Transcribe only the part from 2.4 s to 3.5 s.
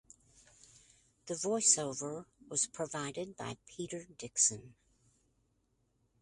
was provided